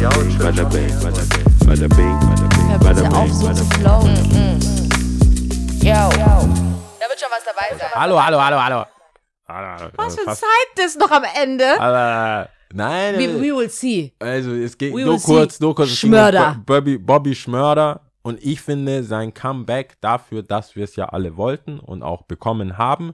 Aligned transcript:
bada 0.00 0.64
bing, 0.70 0.90
bada 1.02 1.88
bing, 1.88 2.18
bada 2.80 3.02
bing, 3.02 3.12
auf, 3.14 3.24
bing, 3.24 3.32
so 3.34 3.52
zu 3.52 3.64
bing. 3.64 3.80
flowen. 3.80 4.16
Yo. 5.82 6.08
Da 6.98 7.08
wird 7.08 7.20
schon 7.20 7.28
was 7.30 7.44
dabei 7.44 7.76
sein. 7.78 7.88
Hallo, 7.94 8.22
hallo, 8.22 8.40
hallo, 8.40 8.58
hallo. 8.58 8.84
Was 9.96 10.14
für 10.16 10.24
Zeit 10.24 10.84
ist 10.86 10.98
noch 10.98 11.10
am 11.10 11.24
Ende? 11.40 11.76
hallo. 11.78 12.46
Nein, 12.74 13.16
We, 13.18 13.38
we 13.42 13.54
will 13.54 13.68
see. 13.68 14.14
also 14.18 14.52
es 14.54 14.78
geht 14.78 14.94
We 14.94 15.02
nur 15.04 15.12
will 15.14 15.18
see. 15.18 15.26
kurz, 15.26 15.60
nur 15.60 15.74
kurz. 15.74 15.90
Schmörder. 15.90 16.56
Bo- 16.64 16.74
Bobby, 16.76 16.96
Bobby 16.96 17.34
Schmörder. 17.34 18.00
Und 18.22 18.42
ich 18.42 18.62
finde 18.62 19.02
sein 19.04 19.34
Comeback 19.34 19.96
dafür, 20.00 20.42
dass 20.42 20.74
wir 20.74 20.84
es 20.84 20.96
ja 20.96 21.06
alle 21.06 21.36
wollten 21.36 21.78
und 21.80 22.02
auch 22.02 22.22
bekommen 22.22 22.78
haben. 22.78 23.12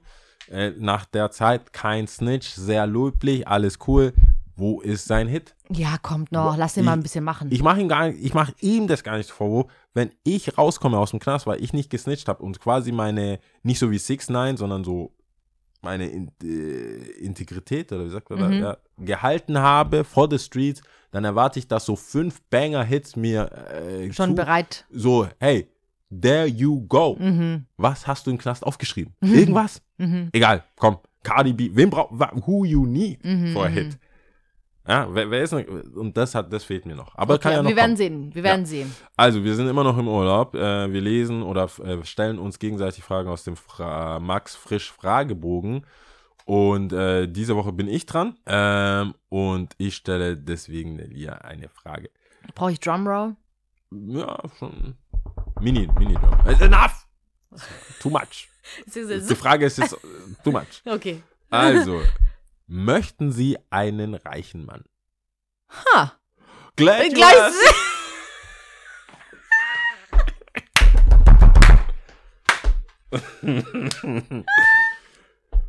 Äh, 0.49 0.71
nach 0.79 1.07
der 1.07 1.31
Zeit 1.33 1.73
kein 1.73 2.07
Snitch, 2.07 2.51
sehr 2.51 2.87
löblich, 2.87 3.49
alles 3.49 3.79
cool. 3.89 4.13
Wo 4.55 4.81
ist 4.81 5.07
sein 5.07 5.27
Hit? 5.27 5.55
Ja, 5.71 5.99
kommt 5.99 6.33
noch. 6.33 6.57
Lass 6.57 6.77
ihn 6.77 6.81
Ich- 6.81 6.87
mal 6.87 6.93
ein 6.95 7.03
bisschen 7.03 7.25
machen. 7.25 7.49
Ich 7.53 7.63
mache 7.63 7.81
ihm 7.81 7.89
gar 7.89 8.09
nicht, 8.09 8.25
ich 8.25 8.35
mache 8.35 8.55
ihm 8.61 8.87
das 8.87 9.03
gar 9.03 9.17
nicht 9.19 9.31
vor, 9.31 9.67
wenn 9.95 10.11
ich 10.25 10.57
rauskomme 10.57 10.99
aus 10.99 11.11
dem 11.11 11.21
Knast, 11.21 11.47
weil 11.47 11.63
ich 11.63 11.73
nicht 11.73 11.91
gesnitcht 11.91 12.29
habe 12.29 12.43
und 12.43 12.59
quasi 12.61 12.91
meine, 12.93 13.39
nicht 13.63 13.79
so 13.79 13.91
wie 13.91 13.99
6 13.99 14.29
9 14.31 14.57
sondern 14.57 14.85
so 14.85 15.13
meine 15.83 16.07
In 16.09 16.31
äh, 16.43 17.11
Integrität 17.21 17.93
oder 17.93 18.05
wie 18.07 18.11
sagt 18.11 18.31
man 18.31 18.39
Mhm. 18.57 18.61
da, 18.63 18.69
ja, 18.71 18.77
gehalten 19.05 19.59
habe 19.59 20.03
vor 20.05 20.29
the 20.31 20.39
streets, 20.39 20.81
dann 21.13 21.25
erwarte 21.25 21.59
ich, 21.59 21.69
dass 21.69 21.85
so 21.87 21.95
fünf 21.97 22.41
Banger-Hits 22.51 23.15
mir 23.17 23.51
äh, 23.73 24.13
schon 24.13 24.31
zu- 24.31 24.35
bereit. 24.37 24.87
so, 24.91 25.29
hey, 25.39 25.69
there 26.11 26.47
you 26.47 26.81
go. 26.89 27.17
Mhm. 27.19 27.67
Was 27.77 28.07
hast 28.07 28.27
du 28.27 28.31
im 28.33 28.39
Knast 28.39 28.65
aufgeschrieben? 28.67 29.15
Irgendwas? 29.21 29.81
Mhm. 29.99 30.31
Egal, 30.33 30.65
komm, 30.77 30.99
Cardi 31.23 31.53
B, 31.53 31.71
wen 31.75 31.91
braucht, 31.91 32.13
who 32.47 32.65
you 32.65 32.85
need 32.87 33.25
Mhm, 33.25 33.53
for 33.53 33.67
a 33.67 33.69
mhm. 33.69 33.75
hit? 33.75 33.99
Ja, 34.89 35.07
wer, 35.11 35.31
wer 35.31 35.43
ist 35.43 35.53
noch, 35.53 35.63
und 35.97 36.17
das 36.17 36.35
hat, 36.35 36.51
das 36.53 36.65
fehlt 36.65 36.87
mir 36.87 36.97
noch. 36.97 37.15
Aber 37.15 37.35
Okay, 37.35 37.43
kann 37.43 37.53
ja 37.53 37.63
noch 37.63 37.69
wir 37.69 37.77
werden 37.77 37.89
kommen. 37.91 37.97
sehen. 37.99 38.35
Wir 38.35 38.43
werden 38.43 38.65
sehen. 38.67 38.95
Also, 39.17 39.45
wir 39.45 39.55
sind 39.55 39.69
immer 39.69 39.85
noch 39.85 39.99
im 39.99 40.09
Urlaub. 40.09 40.55
Äh, 40.55 40.91
wir 40.93 41.01
lesen 41.03 41.43
oder 41.43 41.69
äh, 41.85 42.03
stellen 42.05 42.39
uns 42.39 42.59
gegenseitig 42.59 43.05
Fragen 43.05 43.29
aus 43.29 43.45
dem 43.45 43.57
Fra 43.57 44.19
Max 44.19 44.57
Frisch 44.57 44.91
Fragebogen. 44.91 45.85
Und 46.47 46.95
äh, 46.95 47.29
diese 47.29 47.55
Woche 47.57 47.73
bin 47.73 47.87
ich 47.89 48.07
dran. 48.07 48.39
Ähm, 48.47 49.15
und 49.29 49.75
ich 49.77 49.95
stelle 49.97 50.39
deswegen 50.39 50.97
Lia 50.99 51.35
eine 51.35 51.69
Frage. 51.69 52.09
Brauche 52.55 52.73
ich 52.73 52.81
Drumroll? 52.81 53.37
Ja, 53.91 54.39
schon. 54.59 54.95
Mini, 55.61 55.87
Mini. 55.99 56.17
It's 56.49 56.63
enough! 56.63 57.07
Too 58.01 58.09
much. 58.11 58.49
Die 58.87 59.35
Frage 59.35 59.67
ist 59.67 59.79
jetzt 59.79 59.93
äh, 59.95 59.97
too 60.45 60.51
much. 60.53 60.83
Okay. 60.87 61.23
Also, 61.51 62.01
möchten 62.69 63.33
Sie 63.33 63.59
einen 63.71 64.15
reichen 64.15 64.65
Mann? 64.65 64.85
Ha. 65.71 66.13
Glad 66.77 67.05
you 67.07 67.15
Gleich. 67.15 67.37
asked. 67.37 67.75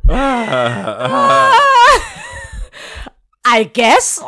Ah, 0.08 1.06
ah. 1.08 1.52
I 3.46 3.64
guess. 3.72 4.22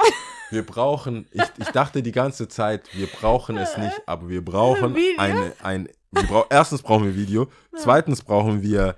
Wir 0.50 0.64
brauchen, 0.64 1.26
ich, 1.30 1.42
ich 1.58 1.68
dachte 1.68 2.02
die 2.02 2.12
ganze 2.12 2.48
Zeit, 2.48 2.88
wir 2.94 3.06
brauchen 3.06 3.56
es 3.56 3.76
nicht, 3.76 4.00
aber 4.06 4.28
wir 4.28 4.44
brauchen 4.44 4.94
Video? 4.94 5.20
eine, 5.20 5.52
ein, 5.62 5.88
wir 6.10 6.24
brau 6.24 6.46
erstens 6.50 6.82
brauchen 6.82 7.04
wir 7.04 7.14
Video, 7.14 7.48
zweitens 7.76 8.22
brauchen 8.22 8.62
wir 8.62 8.96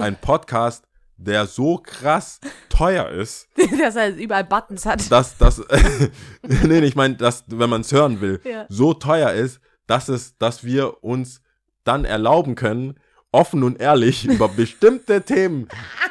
einen 0.00 0.16
Podcast, 0.16 0.84
der 1.22 1.46
so 1.46 1.78
krass 1.78 2.40
teuer 2.68 3.08
ist, 3.10 3.48
Dass 3.78 3.96
er 3.96 4.14
überall 4.16 4.44
Buttons 4.44 4.86
hat. 4.86 5.10
dass 5.10 5.36
das, 5.36 5.62
nee, 6.42 6.78
ich 6.80 6.96
meine, 6.96 7.16
dass, 7.16 7.44
wenn 7.48 7.68
man 7.70 7.82
es 7.82 7.92
hören 7.92 8.20
will, 8.20 8.40
Ja. 8.44 8.64
so 8.68 8.94
teuer 8.94 9.32
ist, 9.32 9.60
dass 9.86 10.08
es, 10.08 10.36
dass 10.38 10.64
wir 10.64 11.02
uns 11.04 11.42
dann 11.84 12.04
erlauben 12.04 12.54
können, 12.54 12.98
offen 13.32 13.62
und 13.62 13.80
ehrlich 13.80 14.24
über 14.28 14.48
bestimmte 14.48 15.22
Themen 15.22 15.68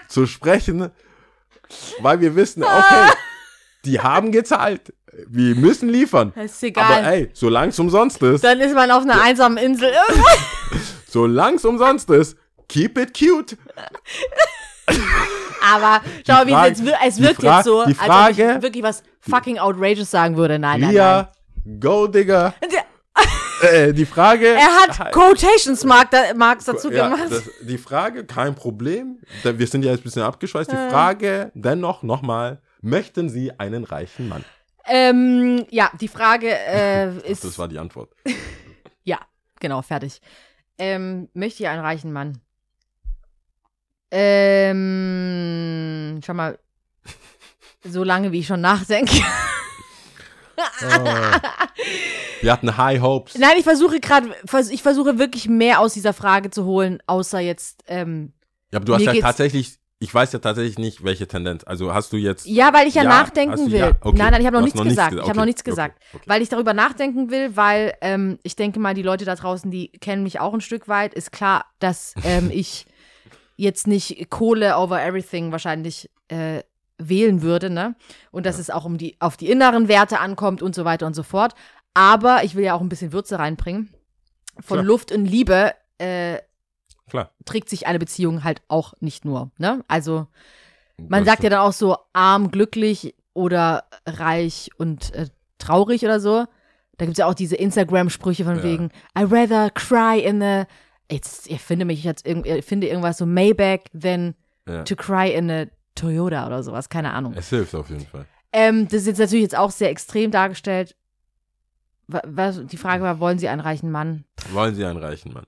zu 0.08 0.26
sprechen, 0.28 0.90
weil 2.02 2.20
wir 2.22 2.36
wissen, 2.36 2.64
okay, 2.64 3.12
die 3.86 4.00
haben 4.00 4.32
gezahlt, 4.32 4.94
wir 5.28 5.56
müssen 5.56 5.90
liefern. 5.90 6.34
Ist 6.34 6.62
egal. 6.64 6.86
Aber 7.04 7.12
ey, 7.12 7.30
solange 7.34 7.70
es 7.70 7.80
umsonst 7.80 8.22
ist, 8.22 8.44
Dann 8.44 8.60
ist 8.62 8.74
man 8.76 8.90
auf 8.92 9.04
einer 9.04 9.22
einsamen 9.22 9.58
Insel. 9.58 9.92
solange 11.08 11.58
es 11.58 11.66
umsonst 11.66 12.10
ist, 12.12 12.38
keep 12.68 12.98
it 12.98 13.18
cute. 13.18 13.58
Aber 15.74 16.02
schau, 16.26 16.46
wie 16.48 16.54
es 16.54 16.80
jetzt 16.80 16.96
es 17.08 17.22
wirkt 17.22 17.42
Fra- 17.42 17.58
jetzt 17.58 17.66
so, 17.66 17.82
als 17.82 18.00
ob 18.00 18.30
ich 18.32 18.38
wirklich 18.62 18.84
was 18.84 19.04
fucking 19.22 19.58
outrageous 19.60 20.10
sagen 20.10 20.38
würde. 20.38 20.58
Nein, 20.60 20.82
nein, 20.82 20.92
Lia, 20.92 21.32
go, 21.80 22.08
Digga. 22.08 22.54
nein. 22.62 22.72
Äh, 23.62 23.92
die 23.94 24.06
Frage. 24.06 24.48
Er 24.56 24.70
hat 24.70 25.12
Quotations 25.12 25.84
Mark 25.84 26.12
da, 26.12 26.34
Marks 26.34 26.64
dazu 26.66 26.90
Ja, 26.92 27.10
gemacht. 27.10 27.30
das, 27.30 27.44
die 27.62 27.78
Frage, 27.78 28.26
kein 28.26 28.56
Problem. 28.56 29.20
Wir 29.44 29.68
sind 29.68 29.84
ja 29.84 29.92
jetzt 29.92 30.00
ein 30.00 30.04
bisschen 30.04 30.22
abgeschweißt. 30.24 30.72
Die 30.72 30.76
Frage 30.90 31.52
dennoch 31.56 32.02
nochmal: 32.04 32.62
Möchten 32.82 33.30
Sie 33.30 33.52
einen 33.60 33.84
reichen 33.84 34.30
Mann? 34.30 34.46
ähm, 34.92 35.66
ja, 35.70 35.92
die 36.00 36.08
Frage 36.08 36.50
äh, 36.50 37.18
ist. 37.30 37.44
Das 37.44 37.60
war 37.60 37.68
die 37.68 37.78
Antwort. 37.80 38.12
Ja, 39.04 39.20
genau, 39.60 39.82
fertig. 39.82 40.22
Ähm, 40.78 41.30
möchte 41.34 41.64
ich 41.64 41.70
einen 41.70 41.82
reichen 41.84 42.14
Mann? 42.14 42.40
Ähm, 44.12 46.20
schau 46.26 46.34
mal, 46.34 46.58
so 47.84 48.04
lange 48.04 48.32
wie 48.32 48.40
ich 48.40 48.48
schon 48.48 48.62
nachdenke. 48.62 49.14
Wir 52.42 52.54
hatten 52.54 52.78
High 52.78 53.02
Hopes. 53.02 53.38
Nein, 53.38 53.52
ich 53.58 53.64
versuche 53.64 54.00
gerade, 54.00 54.30
ich 54.72 54.82
versuche 54.82 55.20
wirklich 55.20 55.48
mehr 55.50 55.80
aus 55.80 55.94
dieser 55.94 56.14
Frage 56.14 56.50
zu 56.52 56.66
holen, 56.66 57.00
außer 57.08 57.40
jetzt, 57.40 57.84
ähm, 57.88 58.34
Ja, 58.72 58.78
aber 58.78 58.86
du 58.86 58.96
hast 58.96 59.02
ja 59.04 59.14
tatsächlich, 59.14 59.78
ich 60.00 60.14
weiß 60.14 60.32
ja 60.34 60.40
tatsächlich 60.40 60.78
nicht, 60.78 61.04
welche 61.04 61.28
Tendenz. 61.28 61.64
Also 61.66 61.94
hast 61.94 62.14
du 62.14 62.18
jetzt. 62.18 62.46
ja, 62.46 62.74
weil 62.74 62.88
ich 62.88 62.96
ja, 62.96 63.04
Ja, 63.04 63.10
nachdenken 63.10 63.66
du- 63.68 63.72
will. 63.72 63.80
ja, 63.80 63.92
okay. 64.02 64.18
Nein, 64.18 64.32
nein, 64.32 64.42
ich 64.42 64.48
habe 64.48 64.58
noch 64.58 64.64
nichts 64.64 64.78
noch 64.78 64.84
nichts 64.86 64.96
gesagt. 64.98 65.12
gesagt. 65.12 65.26
Ich 65.26 65.30
habe 65.30 65.38
noch 65.38 65.44
Okay, 65.44 65.50
nichts 65.50 65.64
gesagt, 65.64 65.98
okay, 65.98 66.18
okay. 66.18 66.24
weil 66.28 66.42
ich 66.42 66.50
darüber 66.50 66.74
nachdenken 66.74 67.32
will, 67.32 67.56
weil 67.56 67.94
ähm, 68.02 68.40
ich 68.44 68.56
denke 68.56 68.80
mal, 68.80 68.94
die 68.94 69.04
Leute 69.04 69.26
da 69.26 69.36
draußen, 69.36 69.70
die 69.72 69.92
kennen 69.92 70.24
mich 70.24 70.40
auch 70.40 70.54
ein 70.54 70.62
Stück 70.62 70.88
weit. 70.88 71.14
Ist 71.14 71.32
klar, 71.32 71.66
dass 71.80 72.14
ähm, 72.24 72.50
ich 72.54 72.86
jetzt 73.60 73.88
nicht 73.88 74.30
Kohle 74.30 74.78
over 74.78 75.02
everything 75.04 75.52
wahrscheinlich 75.52 76.10
äh, 76.30 76.64
wählen 76.98 77.42
würde, 77.42 77.70
ne? 77.70 77.96
Und 78.32 78.46
dass 78.46 78.58
es 78.60 78.70
auch 78.70 78.86
um 78.86 78.98
die 78.98 79.16
auf 79.20 79.38
die 79.38 79.50
inneren 79.50 79.88
Werte 79.88 80.20
ankommt 80.20 80.62
und 80.62 80.76
so 80.76 80.86
weiter 80.86 81.06
und 81.06 81.14
so 81.16 81.24
fort. 81.24 81.54
Aber 81.94 82.44
ich 82.44 82.56
will 82.56 82.64
ja 82.66 82.74
auch 82.74 82.82
ein 82.82 82.90
bisschen 82.90 83.12
Würze 83.14 83.40
reinbringen. 83.40 83.90
Von 84.60 84.78
Klar. 84.78 84.84
Luft 84.84 85.12
und 85.12 85.26
Liebe 85.26 85.74
äh, 85.98 86.38
Klar. 87.10 87.32
trägt 87.46 87.70
sich 87.70 87.88
eine 87.88 88.00
Beziehung 88.00 88.44
halt 88.44 88.62
auch 88.68 88.94
nicht 89.00 89.26
nur, 89.26 89.52
ne? 89.58 89.84
Also 89.88 90.28
man 90.98 91.24
Das 91.24 91.34
sagt 91.34 91.44
ja 91.44 91.50
dann 91.50 91.60
auch 91.60 91.74
so 91.74 91.98
arm, 92.14 92.52
glücklich 92.52 93.16
oder 93.34 93.86
reich 94.06 94.70
und 94.78 95.14
äh, 95.14 95.28
traurig 95.58 96.04
oder 96.04 96.20
so. 96.20 96.46
Da 96.98 97.06
gibt 97.06 97.12
es 97.14 97.18
ja 97.20 97.26
auch 97.28 97.34
diese 97.34 97.56
Instagram-Sprüche 97.56 98.44
von 98.44 98.58
Ja. 98.58 98.64
wegen 98.64 98.92
I 99.18 99.24
rather 99.24 99.70
cry 99.70 100.20
in 100.20 100.42
the 100.42 100.64
Jetzt, 101.12 101.48
ich 101.50 101.62
finde 101.62 101.86
mich 101.86 102.04
jetzt 102.04 102.26
irg- 102.26 102.46
ich 102.46 102.66
finde 102.66 102.88
irgendwas 102.88 103.18
so 103.18 103.26
Maybach 103.26 103.80
than 104.00 104.36
Ja. 104.68 104.84
to 104.84 104.96
cry 104.96 105.32
in 105.34 105.50
a 105.50 105.66
Toyota 105.96 106.46
oder 106.46 106.62
sowas, 106.64 106.90
keine 106.90 107.12
Ahnung. 107.14 107.34
Es 107.36 107.50
hilft 107.50 107.74
auf 107.76 107.90
jeden 107.90 108.06
Fall. 108.06 108.26
Ähm, 108.54 108.86
das 108.86 109.02
ist 109.02 109.08
jetzt 109.08 109.20
natürlich 109.20 109.44
jetzt 109.44 109.58
auch 109.58 109.72
sehr 109.72 109.90
extrem 109.90 110.32
dargestellt. 110.32 110.96
Wa- 112.08 112.22
Was, 112.26 112.66
die 112.66 112.78
Frage 112.78 113.04
war, 113.04 113.20
wollen 113.20 113.40
Sie 113.40 113.48
einen 113.50 113.62
reichen 113.62 113.92
Mann? 113.92 114.24
Wollen 114.52 114.76
Sie 114.76 114.86
einen 114.86 114.98
reichen 115.00 115.34
Mann? 115.34 115.46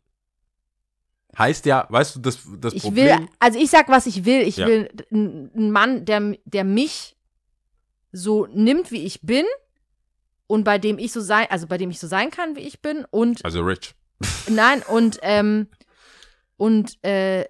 Heißt 1.38 1.66
ja, 1.66 1.86
weißt 1.90 2.16
du, 2.16 2.20
das, 2.20 2.40
das 2.60 2.74
Ich 2.74 2.84
Problem. 2.84 3.20
will, 3.22 3.28
also 3.40 3.58
ich 3.58 3.70
sag, 3.70 3.88
was 3.88 4.06
ich 4.06 4.26
will. 4.26 4.42
Ich 4.42 4.58
Ja. 4.58 4.68
will 4.68 4.90
einen 5.12 5.72
Mann, 5.72 6.04
der, 6.06 6.36
der 6.46 6.64
mich 6.66 7.16
so 8.12 8.48
nimmt, 8.48 8.92
wie 8.92 9.06
ich 9.06 9.22
bin 9.22 9.46
und 10.48 10.64
bei 10.66 10.78
dem 10.78 11.00
ich 11.00 11.12
so 11.14 11.22
sein, 11.22 11.48
also 11.50 11.68
bei 11.68 11.78
dem 11.78 11.90
ich 11.90 12.00
so 12.00 12.08
sein 12.08 12.30
kann, 12.32 12.56
wie 12.58 12.62
ich 12.62 12.82
bin 12.82 13.06
und 13.10 13.46
also 13.46 13.62
rich. 13.62 13.96
Nein 14.50 14.82
und 14.84 15.20
ähm, 15.22 15.68
und 16.58 17.04
äh, 17.04 17.46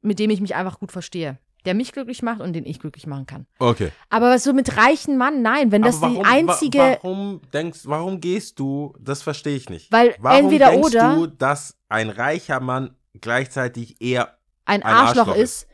mit 0.00 0.18
dem 0.18 0.30
ich 0.30 0.40
mich 0.40 0.54
einfach 0.54 0.78
gut 0.80 0.90
verstehe, 0.92 1.38
der 1.64 1.74
mich 1.74 1.92
glücklich 1.92 2.22
macht 2.22 2.40
und 2.40 2.54
den 2.54 2.66
ich 2.66 2.80
glücklich 2.80 3.06
machen 3.06 3.26
kann. 3.26 3.46
Okay. 3.58 3.92
Aber 4.10 4.30
was 4.30 4.42
so 4.44 4.52
mit 4.52 4.76
reichen 4.76 5.16
Mann, 5.16 5.42
nein, 5.42 5.70
wenn 5.70 5.82
das 5.82 6.02
Aber 6.02 6.12
die 6.12 6.20
einzige, 6.24 6.78
Wa 6.78 6.98
warum 7.02 7.40
denkst, 7.52 7.80
warum 7.84 8.20
gehst 8.20 8.58
du? 8.58 8.94
Das 8.98 9.22
verstehe 9.22 9.56
ich 9.56 9.68
nicht. 9.70 9.92
weil 9.92 10.16
Warum 10.18 10.44
entweder 10.46 10.70
denkst 10.70 10.86
oder 10.88 11.14
du, 11.14 11.26
dass 11.28 11.76
ein 11.88 12.10
reicher 12.10 12.58
Mann 12.60 12.96
gleichzeitig 13.20 14.00
eher 14.00 14.36
ein 14.64 14.82
ein 14.82 14.94
Arschloch, 14.94 15.28
Arschloch 15.28 15.36
ist. 15.42 15.68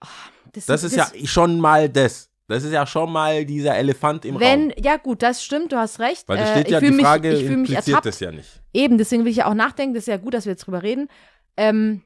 Ah, 0.00 0.06
Das 0.66 0.84
ist 0.84 0.94
ja 0.94 1.08
schon 1.24 1.60
mal 1.60 1.88
das. 1.88 2.30
Das 2.48 2.64
ist 2.64 2.72
ja 2.72 2.86
schon 2.86 3.12
mal 3.12 3.44
dieser 3.44 3.76
Elefant 3.76 4.24
im 4.24 4.40
wenn, 4.40 4.70
Raum. 4.70 4.72
ja 4.82 4.96
gut, 4.96 5.22
das 5.22 5.44
stimmt, 5.44 5.70
du 5.72 5.76
hast 5.76 6.00
recht. 6.00 6.26
Weil 6.28 6.38
da 6.38 6.44
Äh, 6.44 6.52
steht 6.52 6.66
ich 6.66 6.72
ja 6.72 6.80
die 6.80 6.90
mich, 6.90 7.04
Frage, 7.04 7.32
ich 7.34 7.48
mich 7.50 7.70
ertappt. 7.72 8.06
das 8.06 8.20
ja 8.20 8.32
nicht. 8.32 8.48
Eben, 8.72 8.96
deswegen 8.98 9.24
will 9.24 9.30
ich 9.30 9.36
ja 9.38 9.46
auch 9.50 9.54
nachdenken. 9.54 9.94
Das 9.94 10.04
ist 10.04 10.08
ja 10.08 10.16
gut, 10.16 10.32
dass 10.34 10.46
wir 10.46 10.52
jetzt 10.52 10.66
drüber 10.66 10.82
reden. 10.82 11.08
Ähm, 11.58 12.02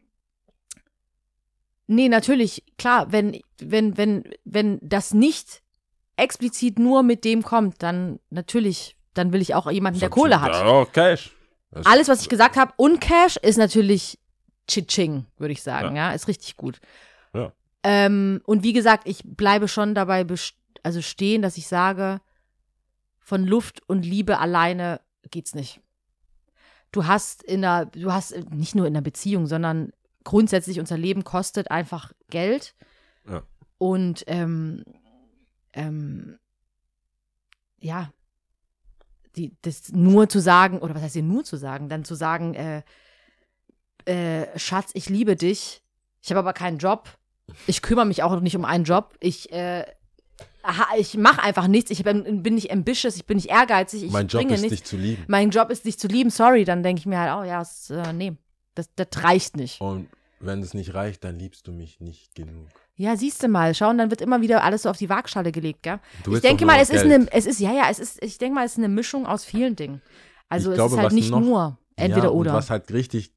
nee, 1.87 2.09
natürlich, 2.09 2.65
klar, 2.79 3.13
wenn, 3.13 3.41
wenn, 3.61 3.97
wenn, 3.97 4.25
wenn 4.45 4.79
das 4.83 5.15
nicht 5.15 5.63
explizit 6.17 6.79
nur 6.79 7.03
mit 7.03 7.25
dem 7.25 7.43
kommt, 7.43 7.83
dann 7.83 8.19
natürlich, 8.31 8.97
dann 9.15 9.33
will 9.33 9.41
ich 9.41 9.55
auch 9.55 9.71
jemanden, 9.71 10.01
der 10.01 10.11
Kohle 10.11 10.41
hat. 10.41 10.53
Ja, 10.53 10.65
auch 10.65 10.91
Cash. 10.93 11.33
Das- 11.71 11.87
Alles, 11.87 12.09
was 12.09 12.21
ich 12.23 12.29
gesagt 12.29 12.57
habe 12.57 12.73
und 12.77 13.01
Cash 13.01 13.37
ist 13.37 13.57
natürlich 13.59 14.19
Chiching, 14.69 15.25
würde 15.39 15.53
ich 15.53 15.63
sagen. 15.63 15.97
Ja. 15.97 16.13
ist 16.13 16.29
richtig 16.29 16.57
gut. 16.57 16.81
Ja. 17.35 17.53
Ähm, 17.83 18.41
und 18.45 18.63
wie 18.63 18.73
gesagt, 18.73 19.09
ich 19.09 19.23
bleibe 19.25 19.69
schon 19.69 19.95
dabei 19.95 20.27
also 20.83 21.03
stehen, 21.03 21.43
dass 21.43 21.57
ich 21.57 21.67
sage, 21.67 22.21
von 23.21 23.45
Luft 23.45 23.83
und 23.89 24.05
Liebe 24.05 24.39
alleine 24.39 25.01
geht's 25.31 25.55
nicht. 25.55 25.81
Du 26.91 27.07
hast 27.07 27.43
in 27.43 27.65
einer, 27.65 27.87
du 27.87 28.13
hast 28.13 28.33
äh, 28.33 28.45
nicht 28.51 28.75
nur 28.75 28.87
in 28.87 28.95
einer 28.95 29.03
Beziehung, 29.03 29.47
sondern 29.47 29.93
grundsätzlich 30.25 30.79
unser 30.79 30.99
Leben 30.99 31.25
kostet 31.25 31.71
einfach 31.71 32.13
Geld. 32.31 32.75
Ja. 33.29 33.43
Und 33.79 34.25
ähm, 34.27 34.85
ähm, 35.73 36.39
ja, 37.81 38.13
die, 39.37 39.57
das 39.63 39.91
nur 39.93 40.29
zu 40.29 40.41
sagen, 40.41 40.79
oder 40.79 40.95
was 40.95 41.03
heißt 41.03 41.15
hier 41.15 41.23
nur 41.23 41.45
zu 41.45 41.57
sagen, 41.57 41.89
dann 41.89 42.05
zu 42.05 42.15
sagen, 42.15 42.55
äh, 42.55 42.83
äh, 44.05 44.59
Schatz, 44.59 44.91
ich 44.95 45.09
liebe 45.09 45.37
dich, 45.37 45.83
ich 46.21 46.31
habe 46.31 46.41
aber 46.41 46.53
keinen 46.53 46.79
Job, 46.79 47.09
ich 47.67 47.83
kümmere 47.83 48.07
mich 48.07 48.23
auch 48.23 48.41
nicht 48.41 48.57
um 48.57 48.65
einen 48.65 48.85
Job, 48.85 49.15
ich, 49.21 49.53
äh, 49.53 49.85
ich 50.97 51.17
mache 51.17 51.43
einfach 51.43 51.67
nichts, 51.67 51.91
ich 51.91 52.05
bin, 52.05 52.43
nicht 52.43 52.71
ambitious, 52.71 53.17
ich 53.17 53.27
bin 53.27 53.37
nicht 53.37 53.51
ehrgeizig, 53.51 54.05
ich 54.05 54.13
mein 54.13 54.29
Job 54.29 54.43
ist, 54.51 54.61
nichts. 54.63 54.69
dich 54.79 54.85
zu 54.85 54.97
lieben. 54.97 55.25
Mein 55.29 55.51
Job 55.51 55.71
ist, 55.71 55.85
dich 55.85 55.99
zu 55.99 56.07
lieben, 56.09 56.31
sorry, 56.31 56.65
dann 56.65 56.83
denke 56.83 57.01
ich 57.01 57.07
mir 57.07 57.19
halt, 57.19 57.33
oh 57.41 57.49
ja, 57.49 57.61
es, 57.63 57.91
äh, 57.91 58.13
nee, 58.13 58.33
das, 58.75 58.89
das 58.95 59.09
reicht 59.23 59.57
nicht. 59.57 59.81
Und 59.81 60.09
wenn 60.41 60.61
es 60.61 60.75
nicht 60.75 60.95
reicht, 60.95 61.25
dann 61.25 61.39
liebst 61.39 61.67
du 61.67 61.73
mich 61.73 62.01
nicht 62.01 62.35
genug. 62.35 62.69
Ja, 62.97 63.17
siehst 63.17 63.43
du 63.43 63.49
mal, 63.49 63.75
schau, 63.75 63.91
und 63.91 63.99
dann 63.99 64.11
wird 64.11 64.21
immer 64.21 64.41
wieder 64.41 64.63
alles 64.63 64.83
so 64.83 64.91
auf 64.91 64.97
die 64.99 65.09
Waagschale 65.09 65.51
gelegt, 65.51 65.83
gell? 65.83 65.99
Du 66.25 66.35
Ich 66.35 66.41
denke 66.43 66.65
mal, 66.67 66.79
es 66.81 66.91
ist 66.91 67.03
Geld. 67.03 67.13
eine, 67.15 67.33
es 67.33 67.47
ist, 67.47 67.59
ja, 67.59 67.73
ja, 67.73 67.85
es 67.91 67.99
ist, 67.99 68.23
ich 68.23 68.39
denke 68.39 68.55
mal, 68.55 68.65
es 68.67 68.73
ist 68.73 68.79
eine 68.79 68.89
Mischung 68.89 69.27
aus 69.27 69.45
vielen 69.45 69.77
Dingen. 69.77 70.01
Also 70.49 70.71
Ich 70.71 70.75
es 70.75 70.77
glaube, 70.79 70.95
ist 70.97 71.01
halt 71.01 71.13
nicht 71.13 71.31
noch- 71.31 71.41
nur 71.41 71.79
entweder 71.97 72.27
ja, 72.27 72.31
oder. 72.31 72.55
Was 72.55 72.71
halt 72.71 72.93
richtig, 72.93 73.33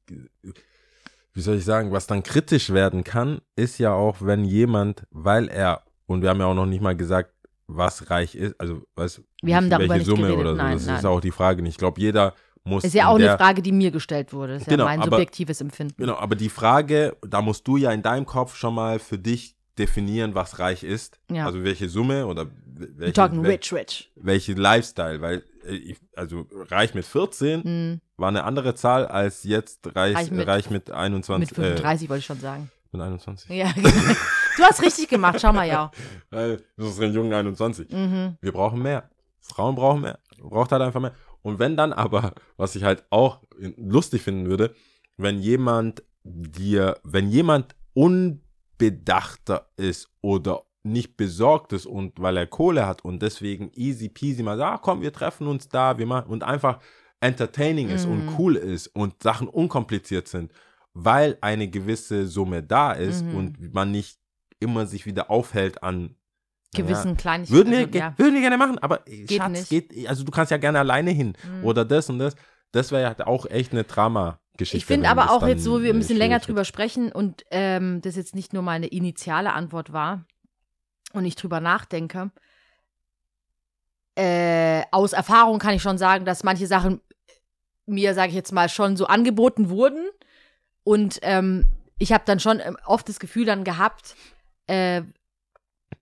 wie 1.36 1.42
soll 1.42 1.56
ich 1.56 1.64
sagen, 1.64 1.92
was 1.92 2.06
dann 2.06 2.22
kritisch 2.22 2.70
werden 2.70 3.04
kann, 3.04 3.40
ist 3.56 3.78
ja 3.78 3.92
auch, 3.92 4.16
wenn 4.20 4.44
jemand, 4.44 5.06
weil 5.10 5.48
er, 5.48 5.82
und 6.06 6.22
wir 6.22 6.30
haben 6.30 6.40
ja 6.40 6.46
auch 6.46 6.54
noch 6.54 6.66
nicht 6.66 6.80
mal 6.82 6.96
gesagt, 6.96 7.30
was 7.66 8.10
reich 8.10 8.34
ist, 8.34 8.58
also 8.58 8.82
was, 8.94 9.20
Wir 9.42 9.54
haben 9.56 9.68
darüber 9.68 9.90
welche 9.94 9.98
nicht 9.98 10.06
Summe 10.06 10.28
geredet, 10.28 10.40
oder 10.40 10.50
so, 10.52 10.56
nein, 10.56 10.72
das 10.78 10.86
nein. 10.86 10.96
ist 10.96 11.04
auch 11.04 11.20
die 11.20 11.30
Frage 11.32 11.62
nicht. 11.62 11.72
Ich 11.72 11.78
glaube, 11.78 12.00
jeder 12.00 12.32
muss 12.64 12.84
ist 12.84 12.94
ja 12.94 13.08
auch 13.08 13.18
der, 13.18 13.30
eine 13.32 13.38
Frage, 13.38 13.60
die 13.60 13.70
mir 13.72 13.90
gestellt 13.90 14.32
wurde. 14.32 14.54
Das 14.54 14.62
ist 14.62 14.68
Genau, 14.68 14.84
ja 14.84 14.90
mein 14.90 15.00
aber- 15.02 15.10
subjektives 15.16 15.60
Empfinden. 15.60 15.94
Genau, 15.98 16.14
aber 16.16 16.36
die 16.36 16.48
Frage, 16.48 17.16
da 17.28 17.42
musst 17.42 17.68
du 17.68 17.76
ja 17.76 17.92
in 17.92 18.02
deinem 18.02 18.24
Kopf 18.24 18.56
schon 18.56 18.74
mal 18.74 18.98
für 18.98 19.18
dich 19.18 19.56
definieren, 19.78 20.34
was 20.34 20.58
reich 20.58 20.82
ist. 20.84 21.20
Ja. 21.30 21.44
Also 21.44 21.62
welche 21.64 21.88
Summe 21.90 22.26
oder 22.26 22.46
welche, 22.64 23.12
talking 23.12 23.42
wel- 23.42 23.50
rich, 23.52 23.72
rich. 23.74 24.10
welche 24.16 24.54
Lifestyle, 24.54 25.20
weil 25.20 25.44
äh, 25.66 25.74
ich, 25.74 25.98
also 26.14 26.46
reich 26.70 26.94
mit 26.94 27.04
14 27.04 27.62
Hm, 27.62 28.00
war 28.16 28.28
eine 28.28 28.44
andere 28.44 28.74
Zahl 28.74 29.06
als 29.06 29.44
jetzt 29.44 29.94
reich, 29.94 30.16
Reich 30.16 30.30
mit- 30.30 30.46
reich 30.46 30.70
mit 30.70 30.90
21. 30.90 31.50
mit 31.50 31.66
35 31.66 32.08
wollte 32.08 32.20
ich 32.20 32.26
schon 32.26 32.40
sagen. 32.40 32.70
Äh, 32.92 32.96
mit 32.96 33.02
21. 33.06 33.50
Ja, 33.50 33.70
genau. 33.72 33.88
Du 34.56 34.62
hast 34.62 34.80
richtig 34.82 35.08
gemacht, 35.08 35.38
schau 35.40 35.52
mal, 35.52 35.66
ja. 35.68 35.90
Weil 36.30 36.62
das 36.76 36.88
ist 36.88 37.00
ein 37.00 37.12
jungen 37.12 37.32
21. 37.32 37.90
Mhm. 37.90 38.36
Wir 38.40 38.52
brauchen 38.52 38.80
mehr. 38.82 39.10
Frauen 39.40 39.74
brauchen 39.74 40.00
mehr. 40.00 40.18
Braucht 40.40 40.72
halt 40.72 40.82
einfach 40.82 41.00
mehr. 41.00 41.12
Und 41.42 41.58
wenn 41.58 41.76
dann 41.76 41.92
aber, 41.92 42.32
was 42.56 42.74
ich 42.74 42.82
halt 42.84 43.04
auch 43.10 43.40
lustig 43.76 44.22
finden 44.22 44.46
würde, 44.48 44.74
wenn 45.18 45.38
jemand 45.38 46.02
dir, 46.24 46.98
wenn 47.04 47.28
jemand 47.30 47.76
unbedachter 47.94 49.68
ist 49.76 50.08
oder 50.22 50.62
nicht 50.82 51.16
besorgt 51.16 51.72
ist 51.72 51.86
und 51.86 52.20
weil 52.20 52.36
er 52.36 52.46
Kohle 52.46 52.86
hat 52.86 53.04
und 53.04 53.20
deswegen 53.20 53.70
easy 53.74 54.08
peasy 54.08 54.42
mal 54.42 54.56
sagt, 54.56 54.74
ah, 54.74 54.78
komm, 54.82 55.02
wir 55.02 55.12
treffen 55.12 55.46
uns 55.48 55.68
da, 55.68 55.98
wir 55.98 56.06
machen 56.06 56.30
und 56.30 56.44
einfach 56.44 56.78
entertaining 57.20 57.88
ist 57.88 58.04
und 58.04 58.26
Mhm. 58.26 58.34
cool 58.38 58.56
ist 58.56 58.88
und 58.88 59.22
Sachen 59.22 59.48
unkompliziert 59.48 60.28
sind, 60.28 60.52
weil 60.92 61.38
eine 61.40 61.68
gewisse 61.68 62.26
Summe 62.26 62.62
da 62.62 62.92
ist 62.92 63.24
Mhm. 63.24 63.34
und 63.34 63.74
man 63.74 63.90
nicht 63.90 64.18
immer 64.60 64.86
sich 64.86 65.06
wieder 65.06 65.30
aufhält 65.30 65.82
an 65.82 66.16
Gewissen 66.74 67.16
Kleinigkeiten. 67.16 67.56
würden 67.56 67.72
wir, 67.72 67.86
also, 67.86 67.98
ja. 67.98 68.14
würden 68.18 68.34
wir 68.34 68.40
gerne 68.42 68.58
machen, 68.58 68.78
aber 68.78 68.98
Geht 69.06 69.32
Schatz, 69.32 69.50
nicht. 69.50 69.68
geht, 69.70 70.08
also 70.08 70.24
du 70.24 70.30
kannst 70.30 70.50
ja 70.50 70.58
gerne 70.58 70.78
alleine 70.78 71.10
hin 71.10 71.34
Mhm. 71.42 71.64
oder 71.64 71.84
das 71.84 72.10
und 72.10 72.18
das. 72.18 72.34
Das 72.72 72.90
wäre 72.92 73.02
ja 73.18 73.26
auch 73.26 73.46
echt 73.46 73.72
eine 73.72 73.84
Drama-Geschichte. 73.84 74.76
Ich 74.76 74.84
finde 74.84 75.08
aber 75.08 75.30
auch 75.30 75.46
jetzt, 75.46 75.68
wo 75.70 75.80
wir 75.80 75.92
ein 75.94 75.98
bisschen 75.98 76.18
länger 76.18 76.40
drüber 76.40 76.64
sprechen 76.64 77.12
und 77.12 77.44
ähm, 77.50 78.02
das 78.02 78.16
jetzt 78.16 78.34
nicht 78.34 78.52
nur 78.52 78.62
meine 78.62 78.88
initiale 78.88 79.54
Antwort 79.54 79.92
war 79.92 80.24
und 81.14 81.24
ich 81.24 81.36
drüber 81.36 81.60
nachdenke, 81.60 82.30
äh, 84.18 84.82
aus 84.92 85.12
Erfahrung 85.12 85.58
kann 85.58 85.74
ich 85.74 85.82
schon 85.82 85.98
sagen, 85.98 86.24
dass 86.24 86.42
manche 86.42 86.66
Sachen 86.66 87.00
mir, 87.86 88.14
sage 88.14 88.28
ich 88.30 88.34
jetzt 88.34 88.52
mal, 88.52 88.68
schon 88.68 88.96
so 88.96 89.06
angeboten 89.06 89.70
wurden 89.70 90.04
und 90.84 91.18
ähm, 91.22 91.64
ich 91.98 92.12
habe 92.12 92.24
dann 92.26 92.40
schon 92.40 92.60
ähm, 92.60 92.76
oft 92.84 93.08
das 93.08 93.18
Gefühl 93.20 93.44
dann 93.46 93.64
gehabt, 93.64 94.14
äh, 94.66 95.02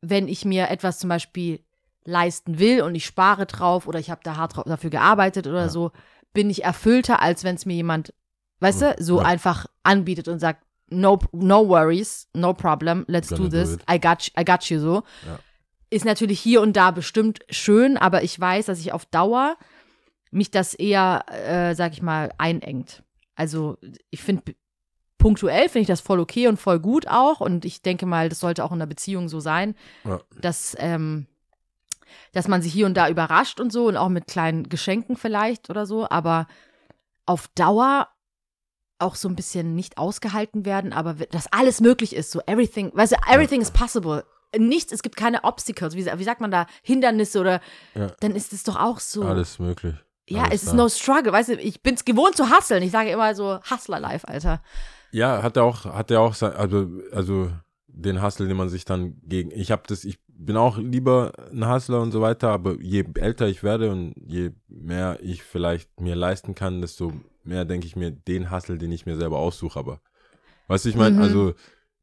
wenn 0.01 0.29
ich 0.29 0.45
mir 0.45 0.71
etwas 0.71 0.99
zum 0.99 1.09
Beispiel 1.09 1.61
leisten 2.05 2.59
will 2.59 2.83
und 2.83 2.95
ich 2.95 3.07
spare 3.07 3.47
drauf 3.47 3.87
oder 3.87 3.99
ich 3.99 4.11
habe 4.11 4.21
da 4.25 4.37
hart 4.37 4.55
dafür 4.67 4.91
gearbeitet 4.91 5.47
oder 5.47 5.63
Ja. 5.63 5.69
so, 5.69 5.93
bin 6.33 6.51
ich 6.51 6.65
erfüllter, 6.65 7.23
als 7.23 7.45
wenn 7.45 7.55
es 7.55 7.65
mir 7.65 7.75
jemand, 7.75 8.13
weißt 8.61 8.83
du, 8.83 8.97
so 8.99 9.21
Ja. 9.21 9.27
einfach 9.27 9.67
anbietet 9.83 10.29
und 10.29 10.39
sagt, 10.39 10.63
no, 10.91 11.19
no 11.33 11.67
worries, 11.69 12.29
no 12.35 12.53
problem, 12.53 13.05
let's 13.09 13.29
Gonna 13.31 13.45
do 13.45 13.49
do 13.49 13.57
this, 13.59 13.75
it. 13.75 13.85
I 13.91 13.99
got, 14.01 14.23
you- 14.27 14.33
I 14.41 14.45
got 14.45 14.65
you 14.65 14.79
so. 14.81 15.03
Ja. 15.27 15.39
Ist 15.91 16.05
natürlich 16.05 16.41
hier 16.41 16.61
und 16.61 16.75
da 16.77 16.91
bestimmt 16.91 17.41
schön, 17.49 17.97
aber 17.97 18.23
ich 18.23 18.39
weiß, 18.39 18.67
dass 18.67 18.81
ich 18.81 18.93
auf 18.93 19.07
Dauer 19.07 19.57
mich 20.35 20.51
das 20.51 20.75
eher, 20.75 21.25
äh, 21.29 21.75
sag 21.75 21.93
ich 21.93 22.03
mal, 22.03 22.33
einengt. 22.39 23.03
Also 23.35 23.79
ich 24.11 24.23
finde, 24.23 24.55
punktuell 25.19 25.69
finde 25.69 25.81
ich 25.83 25.87
das 25.87 26.01
voll 26.01 26.21
okay 26.21 26.49
und 26.49 26.59
voll 26.61 26.81
gut 26.81 27.07
auch 27.09 27.41
und 27.41 27.65
ich 27.65 27.83
denke 27.83 28.05
mal, 28.07 28.29
das 28.29 28.41
sollte 28.41 28.65
auch 28.65 28.71
in 28.73 28.77
einer 28.79 28.87
Beziehung 28.87 29.29
so 29.29 29.41
sein, 29.41 29.75
Ja. 30.05 30.21
dass, 30.41 30.77
ähm, 30.79 31.27
dass 32.33 32.49
man 32.49 32.63
sich 32.63 32.73
hier 32.73 32.87
und 32.87 32.95
da 32.97 33.09
überrascht 33.09 33.61
und 33.61 33.73
so 33.73 33.87
und 33.87 33.97
auch 33.97 34.09
mit 34.09 34.27
kleinen 34.27 34.69
Geschenken 34.69 35.17
vielleicht 35.17 35.71
oder 35.71 35.87
so, 35.87 36.09
aber 36.11 36.47
auf 37.27 37.49
Dauer 37.55 38.09
auch 38.99 39.15
so 39.17 39.29
ein 39.29 39.37
bisschen 39.37 39.75
nicht 39.75 39.99
ausgehalten 39.99 40.65
werden, 40.65 40.93
aber 40.93 41.15
dass 41.15 41.53
alles 41.53 41.81
möglich 41.81 42.15
ist, 42.15 42.31
so 42.31 42.41
everything, 42.47 42.91
weißt 42.95 43.13
du, 43.13 43.17
everything 43.33 43.61
is 43.61 43.71
possible. 43.71 44.25
Nichts, 44.57 44.93
es 44.93 45.03
gibt 45.03 45.17
keine 45.17 45.43
Obstacles, 45.43 45.97
wie, 45.97 46.07
wie 46.07 46.25
sagt 46.25 46.41
man 46.41 46.51
da, 46.53 46.67
Hindernisse 46.83 47.41
oder, 47.41 47.61
Ja. 47.95 48.13
dann 48.21 48.37
ist 48.37 48.53
es 48.53 48.63
doch 48.63 48.77
auch 48.77 49.01
so. 49.01 49.25
Alles 49.25 49.59
möglich. 49.59 49.95
Ja, 50.29 50.47
es 50.51 50.63
ist 50.63 50.75
no 50.75 50.89
struggle, 50.89 51.33
weißt 51.33 51.51
du, 51.51 51.55
ich 51.57 51.83
bin's 51.83 52.05
gewohnt 52.05 52.37
zu 52.37 52.49
hustlen. 52.51 52.83
Ich 52.83 52.91
sage 52.91 53.11
immer 53.11 53.35
so, 53.35 53.61
Hustler 53.71 54.01
Life, 54.01 54.27
Alter. 54.27 54.63
Ja, 55.13 55.43
hat 55.43 55.57
er 55.57 55.65
auch, 55.65 55.85
hat 55.85 56.11
er 56.11 56.21
auch, 56.21 56.35
sein- 56.35 56.55
also, 56.55 56.89
also 57.13 57.51
den 57.87 58.23
Hustle, 58.23 58.49
den 58.49 58.57
man 58.57 58.69
sich 58.69 58.85
dann 58.85 59.21
gegen. 59.23 59.51
Ich 59.53 59.71
habe 59.71 59.83
das, 59.87 60.05
ich 60.05 60.19
bin 60.27 60.57
auch 60.57 60.79
lieber 60.79 61.33
ein 61.53 61.69
Hustler 61.69 62.01
und 62.01 62.11
so 62.11 62.21
weiter, 62.21 62.49
aber 62.51 62.81
je 62.81 63.05
älter 63.15 63.47
ich 63.47 63.63
werde 63.63 63.91
und 63.93 64.15
je 64.27 64.51
mehr 64.69 65.19
ich 65.23 65.43
vielleicht 65.45 66.01
mir 66.01 66.17
leisten 66.17 66.55
kann, 66.57 66.81
desto 66.81 67.13
mehr 67.45 67.65
denke 67.65 67.87
ich 67.87 67.95
mir 67.95 68.11
den 68.11 68.51
Hustle, 68.51 68.79
den 68.79 68.91
ich 68.91 69.07
mir 69.07 69.17
selber 69.17 69.39
aussuche. 69.39 69.79
Aber 69.79 70.01
weißt 70.67 70.87
du, 70.87 70.89
ich 70.89 70.97
meine, 70.97 71.17
Mhm. 71.17 71.23
also 71.23 71.55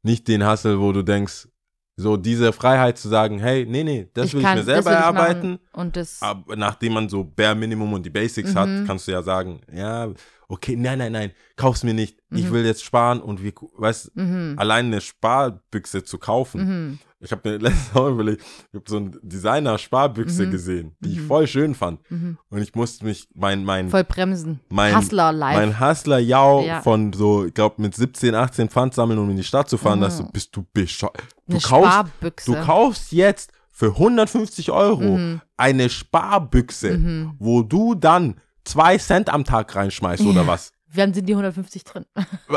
nicht 0.02 0.26
den 0.28 0.48
Hustle, 0.48 0.80
wo 0.80 0.92
du 0.92 1.02
denkst, 1.02 1.48
so 1.96 2.16
diese 2.16 2.52
Freiheit 2.52 2.96
zu 2.98 3.08
sagen, 3.08 3.38
hey, 3.38 3.66
nee, 3.68 3.84
nee, 3.84 4.08
das 4.14 4.32
will 4.32 4.40
ich 4.40 4.54
mir 4.54 4.62
selber 4.62 4.86
will 4.86 4.92
ich 4.92 4.98
erarbeiten. 4.98 5.58
Und 5.72 5.96
das, 5.96 6.22
Aber 6.22 6.56
nachdem 6.56 6.94
man 6.94 7.08
so 7.08 7.22
Bare 7.24 7.54
Minimum 7.54 7.92
und 7.92 8.04
die 8.06 8.10
Basics 8.10 8.54
Mhm. 8.54 8.58
hat, 8.58 8.68
kannst 8.86 9.06
du 9.08 9.12
ja 9.12 9.22
sagen, 9.22 9.60
ja, 9.72 10.08
okay, 10.48 10.74
nein, 10.76 10.98
nein, 10.98 11.12
nein, 11.12 11.30
kauf's 11.56 11.82
mir 11.84 11.94
nicht. 11.94 12.18
Ich 12.30 12.48
Mhm. 12.48 12.52
will 12.54 12.64
jetzt 12.66 12.82
sparen 12.84 13.20
und 13.20 13.42
wir, 13.42 13.52
weißt, 13.76 14.16
mhm, 14.16 14.54
allein 14.56 14.86
eine 14.86 15.00
Sparbüchse 15.00 16.02
zu 16.04 16.18
kaufen. 16.18 16.98
Ich 17.24 17.30
habe 17.30 17.48
mir 17.48 17.58
letztes 17.70 17.94
Mal 17.94 18.10
überlegt, 18.10 18.42
ich 18.42 18.74
habe 18.74 18.84
so 18.88 18.96
eine 18.96 19.10
Designer-Sparbüchse 19.22 20.46
Mhm. 20.46 20.50
gesehen, 20.50 20.96
die 21.00 21.12
ich 21.12 21.18
Mhm. 21.20 21.26
voll 21.28 21.46
schön 21.46 21.74
fand. 21.74 22.00
mhm. 22.10 22.36
Und 22.50 22.62
ich 22.62 22.74
musste 22.74 23.04
mich, 23.04 23.28
mein, 23.34 23.64
mein, 23.64 23.88
voll 23.90 24.04
bremsen. 24.04 24.60
mein, 24.68 24.96
Hustler 24.96 25.32
Life. 25.32 25.58
mein 25.60 25.80
Hustler-Jau 25.80 26.64
Ja. 26.64 26.80
von 26.82 27.12
so, 27.12 27.44
ich 27.46 27.54
glaube, 27.54 27.80
mit 27.80 27.94
17, 27.94 28.34
18 28.34 28.68
Pfand 28.68 28.94
sammeln, 28.94 29.18
um 29.18 29.30
in 29.30 29.36
die 29.36 29.44
Stadt 29.44 29.68
zu 29.68 29.78
fahren, 29.78 29.98
Mhm. 30.00 30.02
dass 30.02 30.18
du, 30.18 30.24
bist 30.30 30.54
du 30.56 30.64
bescheuert. 30.72 31.16
Du 31.46 31.52
Eine 31.54 31.60
kaufst, 31.60 31.92
Sparbüchse. 31.92 32.52
du 32.52 32.60
kaufst 32.60 33.12
jetzt 33.12 33.52
für 33.70 33.96
150 33.98 34.70
Euro 34.70 35.16
Mhm. 35.16 35.40
eine 35.56 35.88
Sparbüchse, 35.88 36.98
Mhm. 36.98 37.32
wo 37.38 37.62
du 37.62 37.94
dann 37.94 38.36
zwei 38.64 38.98
Cent 38.98 39.28
am 39.32 39.44
Tag 39.44 39.74
reinschmeißt 39.74 40.22
oder 40.24 40.42
Ja. 40.42 40.46
was? 40.46 40.72
Wann 40.94 41.14
sind 41.14 41.26
die 41.28 41.34
150 41.34 41.84
drin? 41.84 42.04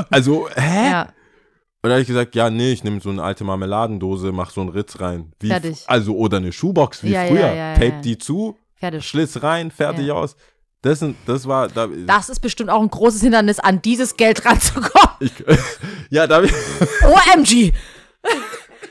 Also, 0.09 0.49
hä? 0.55 0.89
Ja, 0.91 1.07
Und 1.85 1.89
da 1.89 1.93
habe 1.97 2.01
ich 2.01 2.07
gesagt, 2.07 2.33
ja, 2.33 2.49
nee, 2.49 2.71
ich 2.71 2.83
nehme 2.83 2.99
so 2.99 3.11
eine 3.11 3.21
alte 3.21 3.43
Marmeladendose, 3.43 4.31
mach 4.31 4.49
so 4.49 4.61
einen 4.61 4.71
Ritz 4.71 4.99
rein. 5.01 5.33
Wie, 5.39 5.49
Fertig. 5.49 5.83
Also, 5.85 6.15
oder 6.15 6.37
eine 6.37 6.51
Schuhbox 6.51 7.03
wie 7.03 7.11
Ja, 7.11 7.27
früher. 7.27 7.41
ja, 7.41 7.53
ja, 7.53 7.73
Tape 7.75 8.01
die 8.03 8.17
zu, 8.17 8.57
fertig. 8.73 9.07
Schlitz 9.07 9.43
rein, 9.43 9.69
fertig 9.69 10.09
aus. 10.09 10.35
Das, 10.81 10.97
sind, 10.97 11.15
das 11.27 11.47
war, 11.47 11.67
da, 11.67 11.87
Das 12.07 12.29
ist 12.29 12.39
bestimmt 12.39 12.71
auch 12.71 12.81
ein 12.81 12.89
großes 12.89 13.21
Hindernis, 13.21 13.59
an 13.59 13.83
dieses 13.83 14.17
Geld 14.17 14.43
ranzukommen. 14.45 15.09
ich, 15.19 15.31
ja, 16.09 16.25
da 16.25 16.39
OMG! 17.03 17.71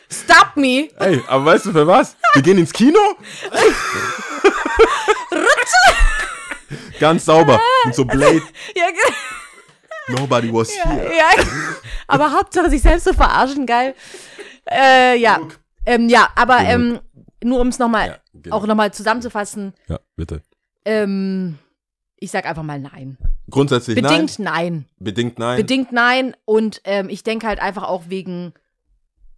Stop 0.08 0.52
me! 0.54 0.88
Ey, 1.00 1.20
aber 1.26 1.46
weißt 1.46 1.66
du 1.66 1.72
für 1.72 1.88
was? 1.88 2.14
Wir 2.34 2.42
gehen 2.42 2.58
ins 2.58 2.72
Kino? 2.72 3.00
Ganz 7.00 7.24
sauber. 7.24 7.60
Und 7.86 7.94
so 7.96 8.04
Blade. 8.04 8.40
Ja, 8.76 8.86
ge- 8.90 9.14
Nobody 10.08 10.52
was 10.52 10.70
here. 10.70 11.11
ja. 11.16 11.30
Aber 12.06 12.32
Hauptsache 12.32 12.68
sich 12.70 12.82
selbst 12.82 13.04
zu 13.04 13.14
verarschen, 13.14 13.66
geil. 13.66 13.94
Äh, 14.70 15.18
ja. 15.18 15.40
Ähm, 15.87 16.08
ja, 16.08 16.28
aber 16.34 16.61
ähm, 16.61 17.00
nur 17.42 17.61
um 17.61 17.68
es 17.68 17.78
nochmal, 17.78 18.08
Ja, 18.08 18.16
genau. 18.32 18.56
auch 18.56 18.66
nochmal 18.66 18.92
zusammenzufassen, 18.94 19.75
Ja, 19.87 20.00
bitte. 20.16 20.42
ähm, 20.87 21.58
ich 22.16 22.30
sag 22.30 22.46
einfach 22.46 22.62
mal 22.62 22.78
nein. 22.80 23.18
Grundsätzlich 23.50 23.94
Bedingt 23.96 24.38
nein. 24.38 24.54
nein. 24.54 24.84
Bedingt 24.99 25.38
nein. 25.38 25.56
Bedingt 25.58 25.92
nein. 25.92 26.37
Und 26.46 26.80
ähm, 26.84 27.11
ich 27.11 27.23
denke 27.23 27.46
halt 27.46 27.61
einfach 27.61 27.82
auch 27.82 28.04
wegen, 28.08 28.54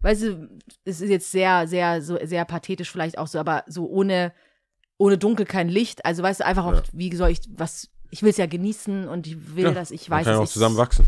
weißt 0.02 0.22
du, 0.22 0.48
es 0.84 1.00
ist 1.00 1.10
jetzt 1.10 1.32
sehr, 1.32 1.66
sehr, 1.66 2.00
so 2.02 2.16
sehr 2.22 2.44
pathetisch 2.44 2.90
vielleicht 2.92 3.18
auch 3.18 3.26
so, 3.26 3.40
aber 3.40 3.64
so 3.66 3.86
ohne, 3.88 4.32
ohne 4.98 5.18
Dunkel 5.18 5.46
kein 5.46 5.68
Licht. 5.68 6.04
Also 6.04 6.22
weißt 6.22 6.40
du, 6.40 6.46
einfach 6.46 6.64
auch, 6.64 6.74
Ja. 6.74 6.82
wie 6.92 7.14
soll 7.16 7.30
ich, 7.30 7.40
was, 7.50 7.88
ich 8.10 8.22
will 8.22 8.30
es 8.30 8.36
ja 8.36 8.46
genießen 8.46 9.08
und 9.08 9.26
ich 9.26 9.56
will, 9.56 9.64
Ja, 9.64 9.70
dass 9.72 9.90
ich 9.90 10.08
weiß, 10.08 10.24
kann 10.24 10.34
ja 10.34 10.38
auch 10.38 10.44
dass 10.44 10.52
zusammen 10.52 10.74
ich 10.76 10.80
wachsen. 10.80 11.06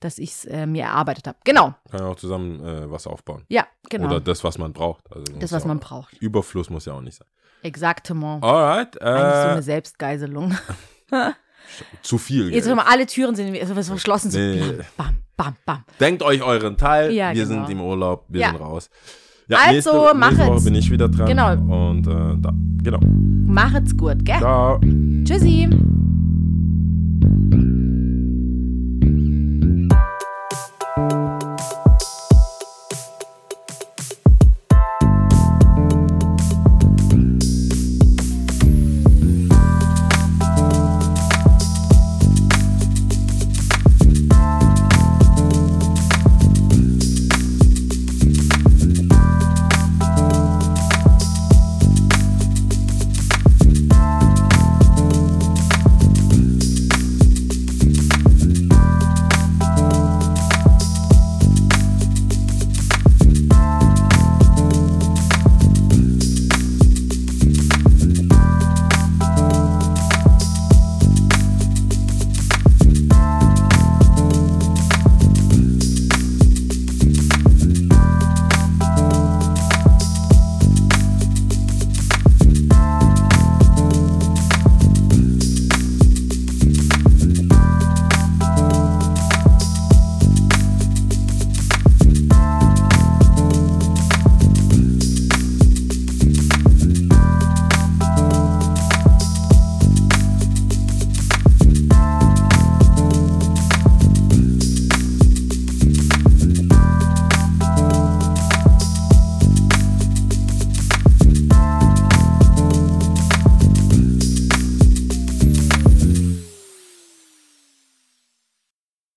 dass 0.00 0.18
ich 0.18 0.30
es 0.30 0.44
äh, 0.46 0.66
mir 0.66 0.84
erarbeitet 0.84 1.26
habe. 1.26 1.38
Genau. 1.44 1.74
Kann 1.90 2.00
ja 2.00 2.06
auch 2.06 2.16
zusammen 2.16 2.64
äh, 2.64 2.90
was 2.90 3.06
aufbauen. 3.06 3.44
Ja, 3.48 3.66
genau. 3.88 4.06
Oder 4.06 4.20
das, 4.20 4.42
was 4.44 4.58
man 4.58 4.72
braucht. 4.72 5.04
Also 5.14 5.24
das, 5.38 5.52
was 5.52 5.62
ja 5.62 5.68
man 5.68 5.78
auch- 5.78 5.82
braucht. 5.82 6.14
Überfluss 6.20 6.70
muss 6.70 6.84
ja 6.86 6.94
auch 6.94 7.00
nicht 7.02 7.16
sein. 7.18 7.28
Exaktement. 7.62 8.42
Alright. 8.42 9.00
Eigentlich 9.02 9.34
so 9.34 9.48
Äh, 9.48 9.50
eine 9.52 9.62
Selbstgeiselung. 9.62 10.56
zu 12.02 12.18
viel. 12.18 12.52
Jetzt 12.52 12.64
Geld. 12.64 12.76
mal 12.76 12.86
alle 12.88 13.06
Türen 13.06 13.34
sind 13.34 13.54
also 13.60 13.74
verschlossen. 13.74 14.30
So 14.30 14.38
Nee. 14.38 14.78
bam, 14.96 15.18
bam, 15.36 15.56
bam. 15.66 15.84
Denkt 16.00 16.22
euch 16.22 16.42
euren 16.42 16.76
Teil. 16.76 17.12
Ja, 17.12 17.34
wir 17.34 17.44
genau. 17.46 17.66
sind 17.66 17.70
im 17.70 17.80
Urlaub. 17.82 18.24
Wir 18.28 18.46
sind 18.48 18.56
raus. 18.60 18.88
Ja, 19.48 19.58
Also, 19.58 19.72
nächste, 19.72 19.92
nächste 19.92 20.14
machet's. 20.16 20.46
Woche 20.46 20.60
bin 20.62 20.74
ich 20.76 20.90
wieder 20.90 21.08
dran. 21.08 21.26
Genau. 21.26 21.52
Und 21.52 22.06
äh, 22.06 22.40
da, 22.40 22.52
genau. 22.82 23.00
Machet's 23.02 23.96
gut, 23.96 24.24
gell? 24.24 24.38
Ciao. 24.38 24.78
Tschüssi. 25.24 25.39